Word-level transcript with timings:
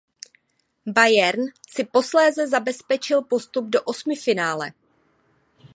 Bayern 0.87 1.47
si 1.69 1.83
posléze 1.83 2.47
zabezpečil 2.47 3.21
postup 3.21 3.65
do 3.69 3.83
osmifinále. 3.83 4.71